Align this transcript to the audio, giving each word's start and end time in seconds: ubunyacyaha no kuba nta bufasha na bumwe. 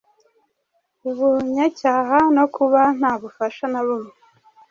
ubunyacyaha 1.09 2.17
no 2.35 2.45
kuba 2.55 2.81
nta 2.97 3.11
bufasha 3.21 3.65
na 3.71 3.81
bumwe. 3.85 4.11